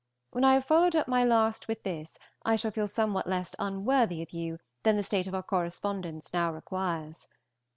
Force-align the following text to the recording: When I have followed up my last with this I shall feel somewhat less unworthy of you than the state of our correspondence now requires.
When 0.31 0.43
I 0.43 0.55
have 0.55 0.65
followed 0.65 0.95
up 0.95 1.07
my 1.07 1.23
last 1.23 1.67
with 1.67 1.83
this 1.83 2.17
I 2.43 2.55
shall 2.55 2.71
feel 2.71 2.87
somewhat 2.87 3.29
less 3.29 3.53
unworthy 3.59 4.23
of 4.23 4.33
you 4.33 4.57
than 4.81 4.97
the 4.97 5.03
state 5.03 5.27
of 5.27 5.35
our 5.35 5.43
correspondence 5.43 6.33
now 6.33 6.51
requires. 6.51 7.27